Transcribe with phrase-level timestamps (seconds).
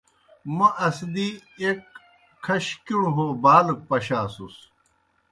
[0.55, 1.27] موْ اسدی
[1.61, 1.79] ایْک
[2.43, 4.55] کھش کِݨوْ ہو بالک پشاسُس۔